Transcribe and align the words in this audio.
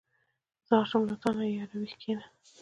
ځار 0.67 0.85
شم 0.89 1.01
له 1.09 1.15
تانه 1.21 1.45
ياره 1.53 1.75
ویښ 1.79 1.93
کېنه. 2.01 2.25